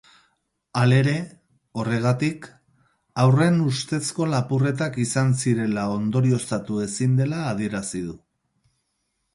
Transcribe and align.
Halere, 0.83 1.11
horregatik 1.81 2.47
haurren 3.25 3.59
ustezko 3.73 4.27
lapurretak 4.33 4.99
izan 5.05 5.37
zirela 5.43 5.85
ondorioztatu 5.99 6.83
ezin 6.89 7.17
dela 7.23 7.45
adierazi 7.55 8.05
du. 8.11 8.19